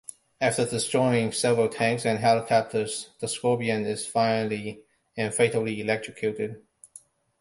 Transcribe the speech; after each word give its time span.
After 0.41 0.65
destroying 0.65 1.31
several 1.31 1.69
tanks 1.69 2.07
and 2.07 2.17
helicopters, 2.17 3.11
the 3.19 3.27
scorpion 3.27 3.85
is 3.85 4.07
finally 4.07 4.81
and 5.15 5.31
fatally 5.31 5.79
electrocuted. 5.79 6.63